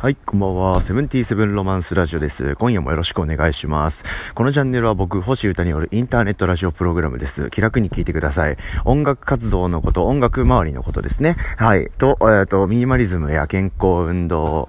[0.00, 0.80] はい、こんばんは。
[0.80, 2.54] セブンティーセブンロマンスラジオです。
[2.54, 4.04] 今夜もよろしくお願いします。
[4.36, 7.50] このチャンネルは僕、星歌によるインターネットラジオプログラムです。
[7.50, 8.56] 気楽に聞いてください。
[8.84, 11.34] 音楽活動のこと、音楽周りのことですね。
[11.56, 11.90] はい。
[11.98, 14.68] と、えっ、と、ミニマリズムや健康運動、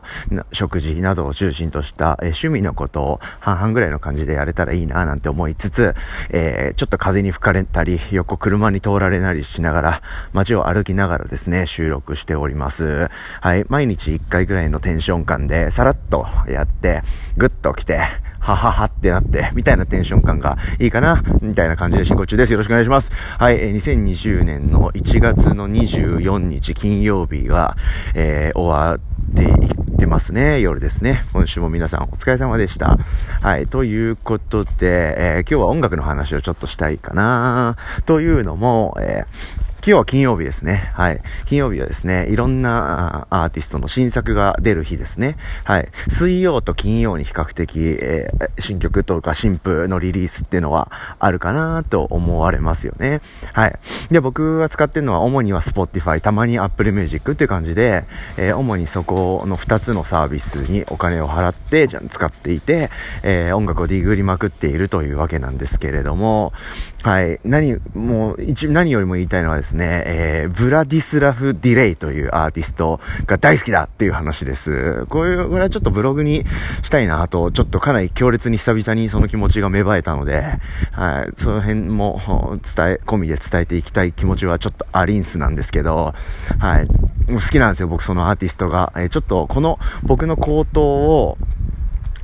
[0.52, 5.94] 食事などを中心とした、え、趣味のことを半々ぐらいの感じでやれたらいいななんて思いつつ、
[6.32, 10.02] えー、ちょっと風に吹かれたり、横車に通られなりしながら、
[10.34, 13.12] 街を歩きながらですね、収録しております。
[13.42, 13.64] はい。
[13.70, 17.02] 毎日1回ぐらいのテンションン感で、さらっとやって、
[17.38, 18.00] ぐっと来て、
[18.40, 22.52] はははってなって、みたいなテンション感がいいかな、みたいな感じで進行中です。
[22.54, 23.12] よろしくお願いします。
[23.38, 27.78] はい、え2020年の1月の24日金曜日は、
[28.16, 30.62] えー、終わっていってますね。
[30.62, 31.26] 夜ですね。
[31.34, 32.98] 今週も皆さんお疲れ様でした。
[33.42, 40.92] はい、ということで、えー、今日は音楽の話をちょっとしたいかな、というのも、えー今日は金曜日ですね。
[40.94, 41.22] はい。
[41.48, 45.36] 金曜日はですね、いろんなアーティストの新作が出る日ですね。
[45.64, 45.90] はい。
[46.08, 53.22] 水曜と金曜に比較的、えー、新曲とか新譜のリリースっていうのはあるかなと思われますよね。
[53.54, 53.80] はい。
[54.12, 58.06] で、僕が使ってるのは主には Spotify、たまに Apple Music っていう感じで、
[58.38, 62.92] えー、主にそこの2つのサービスにお金を払って、じゃ使っていて、
[63.24, 66.54] えー、音楽をディグりまくっているというわけなんですけれども、
[67.02, 67.40] はい。
[67.44, 75.06] 何、もう、一、何よりも言いたいのはですね、ね、えー、ブラディスラフ・ディレイというアーティストが大好きだっていう話です。
[75.10, 76.46] こういう、これはちょっとブログに
[76.84, 80.44] したいなと、ちょっとかなり強烈に久々にその気持ちが芽生えたので、
[80.92, 86.14] はい、その辺も伝え、込みで伝えていきたい気持ちはちょっとアリンスなんですけど、
[86.60, 86.88] はい、
[87.34, 88.94] 好きなんですよ、僕そのアーティストが。
[88.96, 91.38] えー、ちょっとこの僕の口頭を、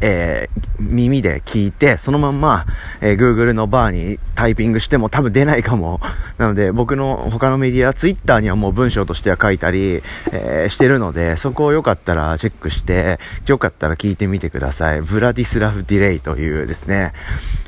[0.02, 2.66] えー、耳で聞いて、そのまんま、
[3.02, 6.02] えー、Google のバーにタイピングしても多分出ないかも。
[6.38, 15.02] なので、僕の他のメディア、Twitter にはもう文章としては書いたり、えー、してるので、そこをよかったらチェックして、よかったら聞いてみてください。
[15.02, 17.14] ブラディスラフ・ディレイというですね、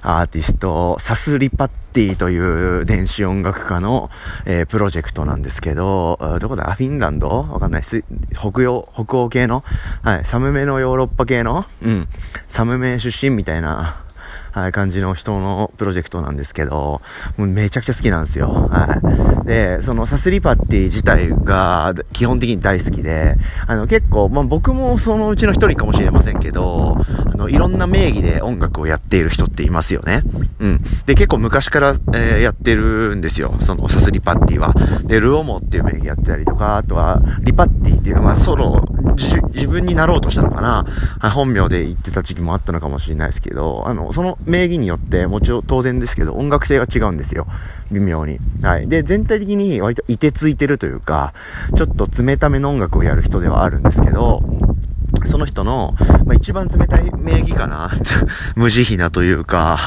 [0.01, 2.37] アーティスト、サスリパッティとい
[2.81, 4.11] う電子音楽家の、
[4.45, 6.71] えー、プロジェクトなんですけど、どこだ？
[6.73, 7.27] フィンランド？
[7.27, 7.83] わかんない。
[7.83, 8.03] す。
[8.35, 9.63] 北洋、北欧系の？
[10.03, 11.65] はい、サムメのヨーロッパ系の？
[11.81, 12.07] うん、
[12.47, 14.03] サムメ出身みたいな。
[14.57, 17.01] はい、感じの人のプロジェクトなんですけど、
[17.37, 18.49] もうめちゃくちゃ好きなんですよ。
[18.71, 19.47] はい。
[19.47, 23.35] で、そのサスリパティ自体が基本的に大好きで、
[23.67, 30.23] あの結構、まあ僕もそのうちの一人かもしれませんけど、あの、いろんな名義で音楽をやっている人っていますよね。
[30.59, 30.83] うん。
[31.05, 33.57] で、結構昔から、えー、やってるんですよ。
[33.59, 34.73] そのサスリパッティは。
[35.03, 38.83] で、ルオモっていう名義やってたりとか、あとは、リパッティっていうのは、まあソロ、
[39.17, 40.85] 自分になろうとしたのかな？
[41.19, 47.47] はい本名で言ってた時期もあったのかもしれないですけど、あの、その名義によって、もちろん当然ですけど、音楽性が違うんですよ。
[47.91, 48.39] 微妙に。
[48.61, 48.87] はい。
[48.87, 51.33] で、全体的に割といてついてるというか、
[51.75, 54.41] ちょっと冷ための音楽をやる人ではあるんですけど、
[55.25, 55.95] その人の、
[56.25, 57.91] まあ、一番冷たい名義かな
[58.55, 59.79] 無慈悲なというか、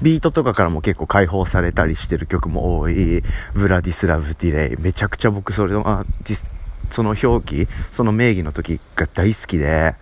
[0.00, 3.22] ビートとかからも結構解放されたりしてる曲も多い、
[3.54, 4.76] ブラディスラブ・ディレイ。
[4.80, 6.59] めちゃくちゃ僕それのアーティス
[6.90, 9.94] その表記、その名義の時が大好きで、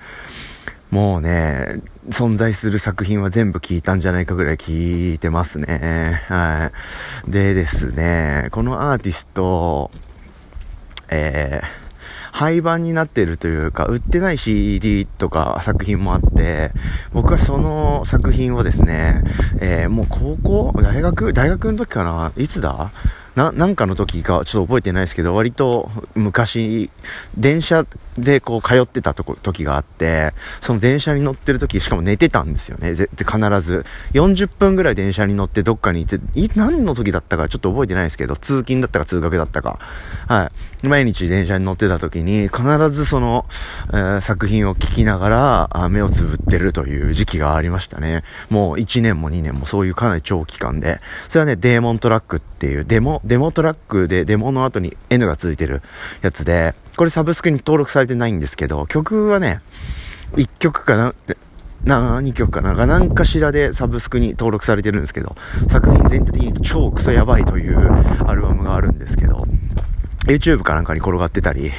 [0.90, 6.22] もうね、存在する作品は全部聞いたんじゃないかぐらい聞いてますね。
[6.28, 6.70] は
[7.26, 7.30] い。
[7.30, 9.90] でですね、このアーティスト、
[11.10, 11.66] えー、
[12.32, 16.72] 廃盤になってるというか、売ってない CD とか作品もあって、
[17.12, 19.22] 僕はその作品をですね、
[19.60, 20.38] えー、もう高
[20.72, 22.92] 校大学大学の時かないつだ？
[23.38, 26.90] な、なんかの時かちょっと覚えてないですけど、割と昔、
[27.36, 27.86] 電車
[28.20, 32.94] でこう通ってたとこ、時があって、その電車に乗ってる時、しかも寝てたんですよね。
[32.94, 33.26] ぜ必
[33.60, 33.84] ず。
[34.12, 39.78] 40分ぐらい電車に乗ってどっかに行って、い、何の時だったかちょっと覚えてないですけど、通勤だったか通学だったか。
[40.26, 40.50] は
[40.82, 40.86] い。
[40.86, 43.46] 毎日電車に乗ってた時に、必ずその、
[43.88, 48.24] えー、作品を聴きながらあ、目をつぶってるという時期がありましたね。
[48.48, 51.00] もう1年も2年もそういうかなり長期間で。
[51.28, 55.82] それはね、デーモントラックっていう、デモ、デモトラックで、デモの後に N がついてる
[56.22, 59.60] やつで、これサブスクに登録されてないんですけど、曲はね、
[60.34, 61.14] 1曲かな、
[61.84, 65.36] 何、曲かなが何かしらでサブスクに登録されてるんですけど、
[65.70, 67.78] 作品全体的に超クソやばいという
[68.26, 69.46] アルバムがあるんですけど、
[70.26, 71.70] YouTube かなんかに転がってたり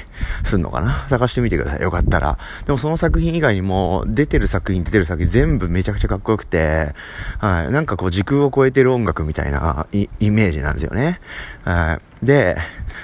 [0.46, 1.08] すんのかな？
[1.10, 1.82] 探してみてください。
[1.82, 2.38] よかったら。
[2.66, 6.94] でもその作品以外にも、出てる作品、出てる作品全部めちゃくちゃかっこよくて、
[7.40, 7.72] はい。
[7.72, 11.20] なんかこう時空を超えてる音楽みたいなイメージなんですよね。
[11.64, 12.26] はい。
[12.26, 12.58] で、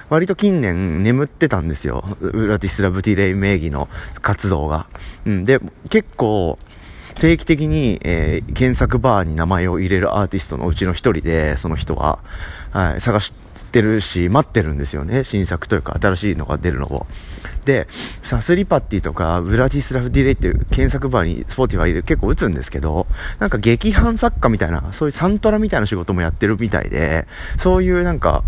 [0.10, 2.18] 割と近年眠ってたんですよ。
[2.22, 3.90] ウラティスラブティレイ名義の
[4.22, 4.88] 活動が。
[5.26, 5.44] うん。
[5.44, 5.60] で、
[5.90, 6.58] 結構、
[7.15, 12.19] 定期的に、えー、検索バーに名前を入れるアーティストのうちの一人で、その人は、
[12.71, 13.33] はい、探し
[13.71, 15.23] てるし、待ってるんですよね。
[15.23, 17.07] 新作というか、新しいのが出るのを。
[17.65, 17.88] で、
[18.23, 23.07] サス・リパッティとか、ブラディスラフ・ディレイっていう検索バーにスポーティファイで結構打つんですけど、
[23.39, 27.27] なんか劇伴作家みたいな、そういうサントラみたいな仕事もやってるみたいで、
[27.59, 28.44] そういうなんか、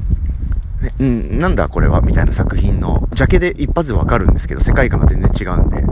[0.81, 5.83] ね、うん、なんだこれはみたいな作品の、ジャケで一発でわかるんですけど、世界観が全然違うんで、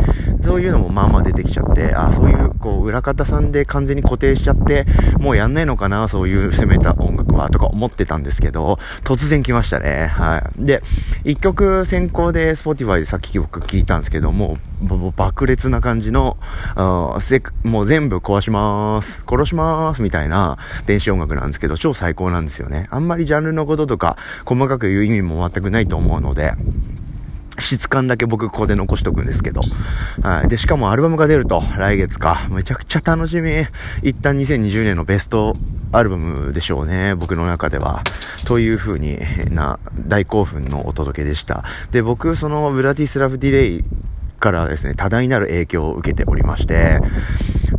[0.46, 4.86] そういうのもまあまあ出てきちゃって、あそういう、こう、裏方さんで完全に固定しちゃって、
[5.20, 10.08] もうやんないのかな、そういう攻めた音楽は、とか思ってたんですけど、突然来ましたね。
[10.08, 10.66] はい。
[10.66, 10.84] で、
[11.24, 16.38] 一曲先行で Spotify でさっき僕聞いたんですけども、もう爆裂な感じの、
[16.76, 22.88] あせもう全部壊しまーす、殺しまーす、みたいな電子音楽なんですけど、超最高なんですよね。
[22.92, 26.54] あんまりジャンルのこととか、細かく言う意味も全くないと思うので、
[27.60, 29.62] 質感だけ僕ここで残しとくんですけど。
[30.22, 30.48] はい。
[30.48, 32.48] で、しかもアルバムが出ると、来月か。
[32.50, 33.52] めちゃくちゃ楽しみ。
[34.04, 35.56] 一旦2020年のベスト
[35.92, 37.16] アルバムでしょうね。
[37.16, 38.04] 僕の中では。
[38.46, 39.20] という風に
[39.54, 41.64] な、大興奮のお届けでした。
[41.92, 43.84] で、僕、そのブラティスラフディレイ
[44.40, 47.00] からですね、多大なる影響を受けておりまして、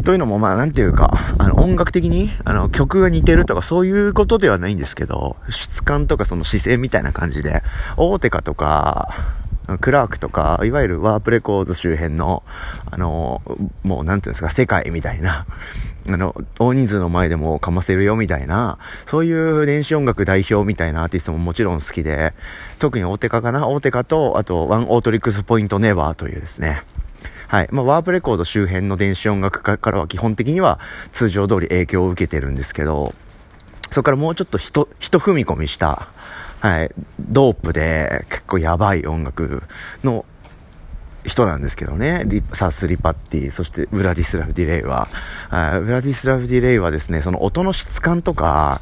[0.05, 7.63] というのも、まあ、なんていうか、あの、音楽的に、あの、曲が似てるとか、そういうことではないんですけど、質感とかその姿勢みたいな感じで、
[7.97, 9.37] 大手かとか、
[9.81, 12.43] クラークとか、いわゆるワープレコード周辺の、
[12.91, 13.43] あの、
[13.83, 15.47] もうなんていうんですか、世界みたいな、
[16.09, 22.33] あの、大人数の前でもかませるよみたいな、そういう電子音楽代表みたいなアーティストももちろん好きで、
[22.79, 26.83] 特に大手化かな大手化と、あと、ワンオートリックスポイントネバーというですね、
[27.49, 27.69] はい。
[27.71, 30.81] まあ、ワープレコード周辺の電子音楽家からは基本的には
[31.13, 33.15] 通常通り影響を受けてるんですけど、
[33.91, 36.09] そこからもうちょっとひと、ひと踏み込みした、
[36.67, 36.91] はい、
[37.21, 39.63] ドープで結構やばい音楽
[40.03, 40.25] の
[41.25, 42.25] 人なんですけどね。
[42.27, 45.07] サス・リパッティ、そしてブラディスラフ・ディレイは、
[45.49, 48.81] ブラディスラフ・ディレイはですね、その音の質感とか、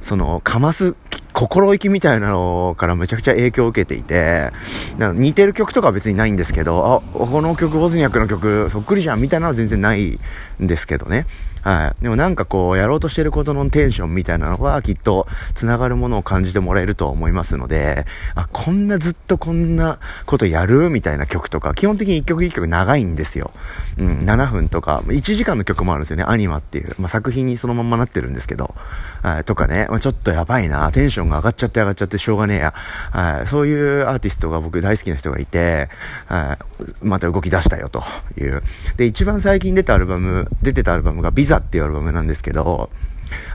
[0.00, 0.94] その、かます
[1.34, 4.52] 心意気みたいなのからめちゃくちゃ影響を受けていて、
[4.98, 10.18] 似てる曲とかは別にないんですけど、あ、この曲、ボズニャックの曲、そっくりじゃんみたいなのは全然ない
[10.62, 11.26] んですけどね。
[11.64, 12.02] はい。
[12.02, 18.04] でもなんかこう、やろうとしてることのテンションみたいなのはきっと繋がるものを感じてもらえると思いますので、
[18.34, 23.50] あ、こんなずっとこんなことやるみたいな曲とか、基本的に一曲一曲長いんですよ。
[23.98, 26.94] うん、7分とか、1時間の曲もあるんですよね、アニマっていう。
[26.98, 28.74] まあ、作品にそのままなってるんですけど、
[29.22, 32.74] はい、とかね、まあ、ちょっとやばいな、テンションが上がっちゃって上がっちゃってしょうがねえや。
[32.74, 35.88] はい、そういうアーティストが僕大好きな人がいて、
[36.26, 38.02] はい、また動き出したよと
[38.38, 38.62] いう。
[38.96, 42.90] で、一番最近出たアルバム、出てたアルバムがビザっていうアルバムなんですけど、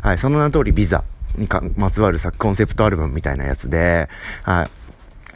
[0.01, 1.03] はい、その名の通りビザ
[1.37, 4.09] にかまつわるコンセプトアルバムみたいなやつで、
[4.43, 4.69] はい、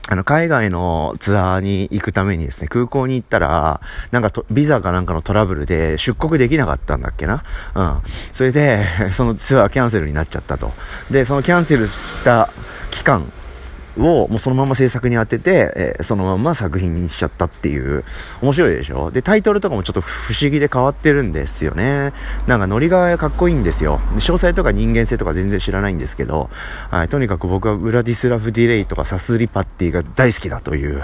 [0.10, 3.80] あの、海外のツアーに行くためにですね、空港に行ったら、
[4.12, 7.44] なんか、ビザかなんかのトラブルで出国できなかったんだっけな？
[7.74, 8.02] うん。
[8.34, 8.86] それで、
[9.16, 10.74] そのツアーキャンセルになっちゃったと。
[11.10, 12.50] で、そのキャンセルした
[12.92, 13.32] 期間
[13.98, 18.04] をもうそのまま制作に当てて、えー、そのまま作品にしちゃったっていう、
[18.42, 19.12] 面白いでしょ？
[19.12, 22.14] で、タイトルとかもちょっと不思議で変わってるんですよね。
[22.48, 24.00] なんかノリがかっこいいんですよ。
[24.16, 26.50] 詳細とか人間性とか全然知らないんですけど、
[26.90, 31.04] はい、とにかく僕はウラディスラフ・ディレイとかサスリパッティが大好きだという、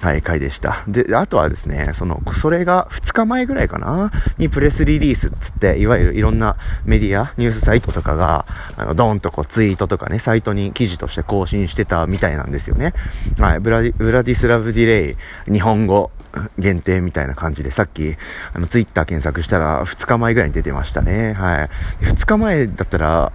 [0.00, 0.84] はい、回でした。
[0.88, 4.10] で、あとはですね、その、それが2日前ぐらいかな？
[4.38, 8.46] にプレスリリースっつって、いわゆるいろんなメディア、ニュースサイトとかが、
[8.76, 12.94] あの、ドーンとこうツイートとかね、サイトに記事として更新してたみたいなんですよね。
[13.38, 15.16] はい、ブラディ、ブラディスラフ・ディレ
[15.48, 16.10] イ、日本語
[16.58, 18.16] 限定みたいな感じで、さっき、
[18.54, 21.34] あの、ツイッター検索したら、2日前ぐらいに出てましたね。
[21.34, 21.68] はい。
[22.06, 23.32] 2日前だったら、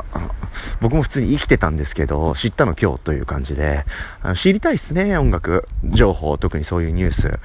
[0.82, 3.86] 僕も普通に生きてたんですけど、知ったの今日という感じで、
[4.24, 7.40] あの知りたいっすね、音楽情報、特にそういうニュース。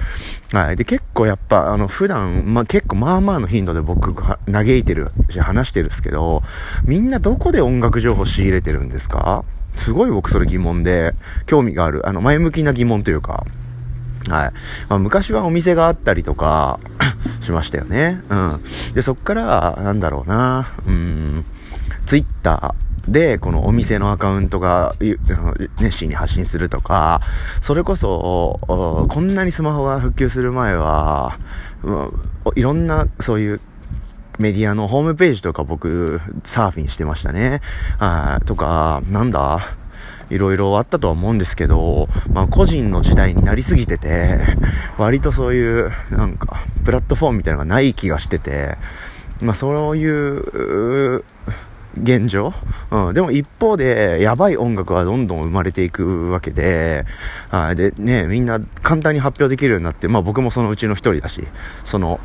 [0.55, 0.75] はい。
[0.75, 4.13] で、結構やっぱ、あの、普段、まあ、結構まあまあの頻度で僕
[4.51, 6.41] 嘆いてるし、話してるんですけど、
[6.83, 9.43] みんなどこで音楽情報仕入れてるんですか？
[9.77, 11.13] すごい僕それ疑問で、
[11.45, 13.45] 興味がある、あの、前向きな疑問というか、
[14.29, 14.51] はい。
[14.89, 16.79] まあ、昔はお店があったりとか
[17.41, 18.21] しましたよね。
[18.29, 18.61] うん。
[18.93, 21.45] で、そっから、なんだろうな、うん、
[22.05, 24.95] ツイッターで、このお店のアカウントが
[25.79, 27.21] 熱心に発信するとか、
[27.61, 31.37] それこそ、こんなにスマホが普及する前は、
[32.55, 33.61] いろんなそういう
[34.37, 37.61] メディアのホームページとか僕、サーフィンしてましたね。
[37.97, 39.75] はい、とか、なんだ？
[40.29, 44.39] いろいろあったとは思うんですけど、まあ個人の時代になりすぎてて、
[44.97, 48.77] 割とそういう、なんか、プラットフォームみたいなのがない気がしてて、
[49.41, 51.23] まあそういう、
[51.99, 52.53] 現状？
[52.91, 53.13] うん。
[53.13, 57.05] でも一方で、やばい音楽はどんどん生まれていくわけで、
[57.49, 61.47] あで、ね、みんな簡単に発表できるようになって、まあ僕もそのうちの一人だし、
[61.85, 62.19] その、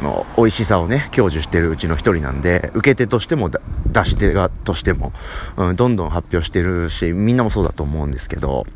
[0.00, 3.60] の美味しさをね、享受してるうちの一人なんで、受け手としても出
[4.04, 5.12] し手がとしても、
[5.56, 8.66] うん、どんどん発表してるし、みんなもそうだと思うんですけど、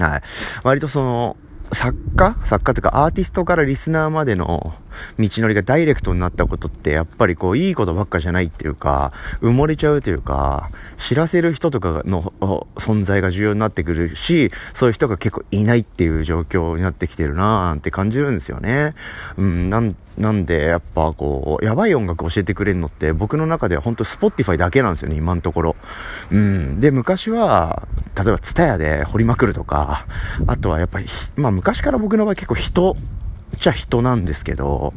[0.00, 0.22] はい。
[0.62, 1.36] 割とその、
[1.72, 2.36] 作家？
[2.44, 4.74] 作家というかアーティストからリスナーまでの
[5.18, 12.32] 道のりがダイレクトになったことってやっぱりこういいことばっかじゃないっていうか埋もれちゃうというか知らせる人とかの
[12.76, 18.94] 存在が重要になってくるしそういう人が結構いないっていう状況になってきてるなーなんて感じるんですよね。
[19.36, 19.80] うん、な
[20.32, 25.76] んで、やっぱこう、やばい音楽教えてくれるのって僕の中では本当 Spotify だけなんですよね、今のところ。
[26.30, 26.80] うん。
[26.80, 27.86] で、昔は、
[28.16, 30.06] 例えば TSUTAYA で掘りまくるとか、
[30.46, 32.96] あとはやっぱり、まあ昔から僕の場合結構人、
[33.58, 34.92] ちゃ人なんですけど、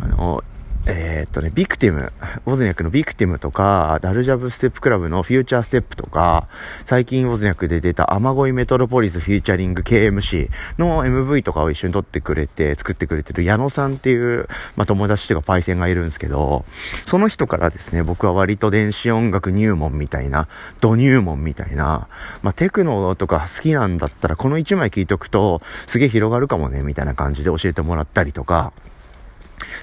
[0.00, 0.44] あの、
[0.92, 2.12] えー、っとね、ビクティム、
[2.46, 6.48] ウォズニャクのビクティムとか、ダルジャブステップクラブのフューチャーステップとか、
[6.84, 16.64] 最近ウォズニャクで出た雨乞いメトロポリスフューチャリング KMC の MV とかを一緒に撮ってくれて、作ってくれてる矢野さんっていう、まあ、友達というかパイセンがいるんですけど、
[17.06, 20.48] その人からですね、僕は割と電子音楽入門みたいな、
[20.80, 22.08] ド入門みたいな、
[22.42, 28.72] まあ、テクノとか好きなんだったら、この1枚聴いとくと、すげえ広がるかもね、みたいな感じで教えてもらったりとか、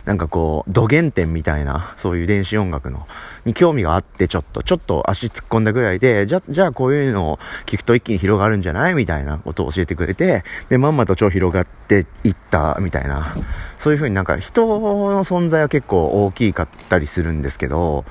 [0.08, 3.06] なんかこう、土原点みたいな、そういう電子音楽の、
[3.44, 8.94] に興味があって、ちょっと、ちょっと足突っ込んだぐらいで、じゃ、じゃあこういうのを聞くと一気に広がるんじゃない？
[8.94, 13.36] みたいなことを教えてくれて、で、まんまと超広がっていった、みたいな、
[13.80, 18.06] そういう風になんか人の存在は結構大きかったりするんですけど、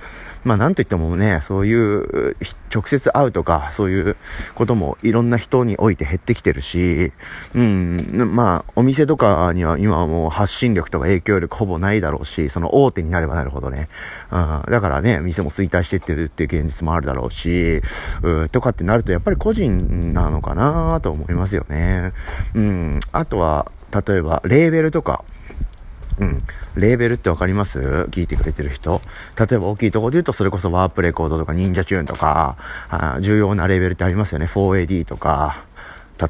[0.45, 2.37] まあなんといってもね、そういう
[2.73, 4.17] 直接会うとか、そういう
[4.55, 7.13] こともいろんな人において減ってきてるし、
[7.53, 13.89] うん、まあお店とかには今はもう発信力とか影響力ほぼないだろうし、その大手になればなるほどね、
[14.31, 17.83] うん、だからね、店も衰退してってるっていう現実もあるだろうし、
[18.23, 22.13] うとかってなるとやっぱり個人なのかなと思いますよね。
[22.55, 23.73] うん、あとは、
[24.07, 25.25] 例えば、レーベルとか、
[26.19, 26.43] うん。
[26.77, 27.79] レーベルってわかります？
[28.11, 29.03] 聞いてくれてる人。
[29.39, 32.57] 例えば大きいところで言うと、それこそワープレコードとか忍者チューンとか、
[32.89, 34.47] あ重要なレーベルってありますよね。
[34.47, 35.65] 4AD とか、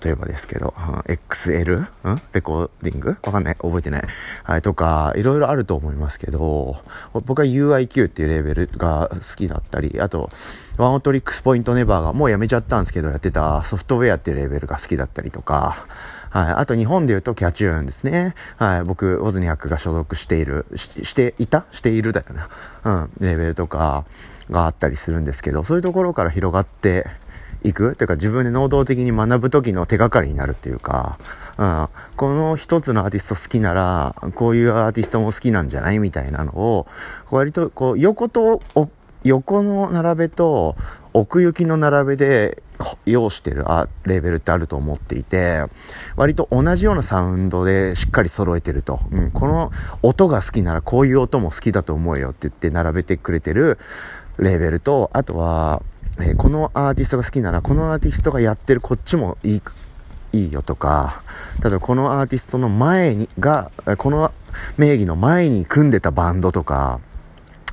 [0.03, 0.95] 例えばですけど、うん、
[1.31, 1.83] XL?
[1.83, 1.89] ん？
[2.33, 3.17] レコーディング？
[3.23, 3.55] わかんない。
[3.55, 4.05] 覚えてない。
[4.43, 6.77] はい、とか、いろいろあると思いますけど、
[7.13, 10.31] 僕は UIQ っていうレーベルが好きだったり、あと、
[10.79, 15.87] ワンオトリックスポイントネバーがもうやめちゃったんですけど、やってたソフトウェアっていうレーベルが好きだったりとか、
[16.37, 16.53] はい。
[16.53, 18.35] あと日本で言うとキャチューンですね。
[18.59, 18.85] はい。
[18.85, 21.65] 僕、ウォズニャックが所属している、ししていた？
[21.71, 22.49] しているだよな。
[22.85, 23.11] うん。
[23.27, 24.05] レベルとか
[24.51, 27.07] があったりするんですけど、そういうところから広がって
[27.63, 27.97] いく？
[27.97, 31.19] というか自分で能動的に学ぶ時の手がかりになるっていうか、
[31.57, 31.89] うん。
[32.17, 36.87] この一つのアーティスト好きなら、こういうアーティストも好きなんじゃないみたいなのを、
[37.31, 38.61] 割とこう、横と、
[39.25, 40.77] 横の並べと
[41.13, 42.63] 奥行きの並べで
[43.05, 43.65] 要してる
[44.05, 45.65] レベルってあると思っていて、
[46.17, 49.01] 割と同じようなサウンドでしっかり揃えてると。
[49.11, 49.71] うん、この
[50.03, 53.79] 音が好きならこういう音も好きだと思うよって言って並べてくれてる
[54.39, 55.83] レベルと、あとは、
[56.19, 59.63] えー、このアーティストが好きならこのアーティストがやってるこっちもいい、
[60.33, 61.23] いいよとか、
[61.63, 64.33] 例えばこのアーティストの前にが、この
[64.77, 67.01] 名義の前に組んでたバンドとか、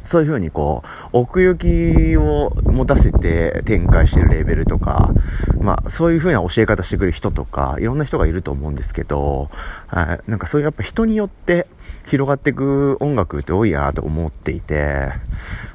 [0.04, 5.14] そういう風にこう、奥行きを持たせて展開してるレベルとか、
[5.60, 9.50] まあ、そういう風な教え方してくれる人とか、いろんな人がいると思うんですけど、
[9.88, 11.68] はい、なんかそういうやっぱ人によって
[12.06, 15.12] 広がっていく音楽って多いなと思っていて、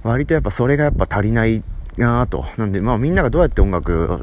[0.03, 1.65] 割とやっぱそれがやっぱ足りない
[1.97, 2.45] なと。
[2.57, 4.23] なんで、まあみんながどうやって音楽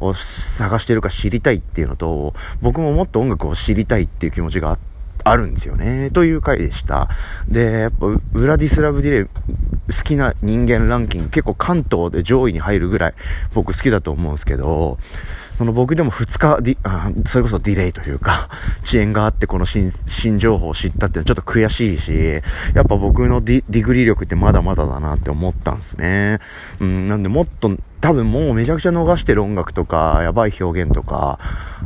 [0.00, 4.93] を探してるか知りたいっていうのと、僕ももっと音楽を知りたいっていう気持ちがあって、
[5.24, 6.10] あるんですよね。
[6.10, 7.08] という回でした。
[7.48, 9.30] で、やっぱ、ウラディスラブ・ディレイ、好
[10.04, 13.14] きな人間ランキング、結構関東で上位に入るぐらい
[13.54, 14.98] 僕好きだと思うんですけど、
[15.56, 18.48] その僕でも2日ディ、それこそディレイというか、
[18.82, 22.42] 遅延があってこの新、新情報を知ったっていうのはちょっと悔しいし、
[22.74, 26.40] やっぱ僕のディディグリ力ってまだまだだなって思ったんですね。
[26.80, 31.38] うん、なんでもっと、多分もうめちゃくちゃ逃してる音楽とか、やばい表現とか、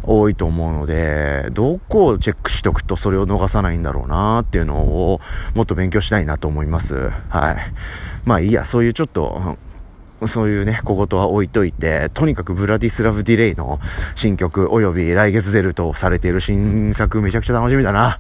[0.02, 5.20] 多いと思うので、どこをチェックしとくとそれを逃さないんだろうなっていうのを、
[5.54, 7.10] もっと勉強したいなと思います。
[7.28, 7.56] はい。
[8.24, 9.58] まあいいや、そういうちょっと、
[10.26, 13.78] そういうね、小言は置いといて、とにかくブラディスラブ・ディレイの
[14.16, 18.18] 新曲及び来月出るとされている新作めちゃくちゃ楽しみだな。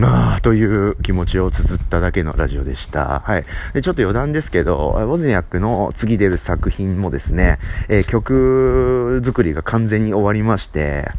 [0.00, 3.20] ああ、という気持ちを綴っただけのラジオでした。
[3.24, 3.44] はい。
[3.74, 7.58] で、ちょっと余談ですけど、ウォズニャックの次出る作品もですね、
[7.88, 11.10] えー、曲作りが完全に終わりまして、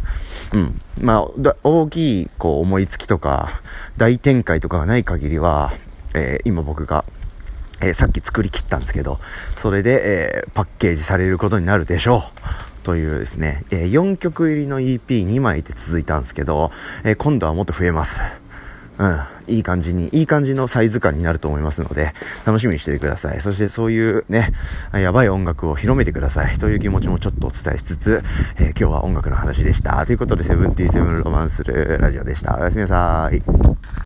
[0.53, 0.81] うん。
[1.01, 3.61] まあ、大きい、こう、思いつきとか、
[3.97, 5.73] 大展開とかがない限りは、
[6.15, 7.05] えー、今僕が
[7.83, 9.19] え、さっき作り切ったんですけど、
[9.57, 12.83] それで、え、パッケージされることになるでしょう。
[12.83, 16.71] というですね、え、4曲入りの EP2 枚で続いたんですけど、
[17.03, 18.19] え今度はもっと増えます。
[18.99, 22.13] うん、いい感じに、いい感じのサイズ感になると思いますので、
[22.45, 23.41] 楽しみにしててください。
[23.41, 24.51] そしてそういうね、
[24.93, 28.21] やばい音楽を広めてくださいという気持ちもちょっとお伝えしつつ、
[28.57, 30.05] えー、今日は音楽の話でした。
[30.05, 32.55] ということで、セブンティーセブンロマンスルラジオでした。
[32.57, 33.41] おやすみなさい。